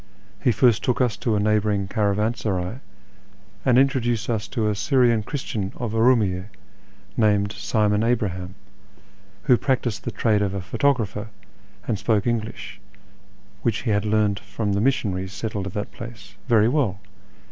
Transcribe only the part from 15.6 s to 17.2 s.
at that place) very well.